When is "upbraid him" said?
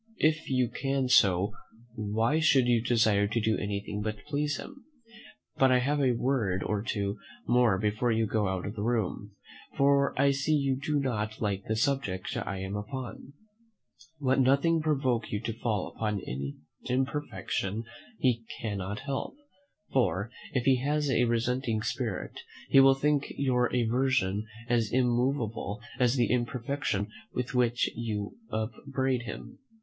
28.51-29.59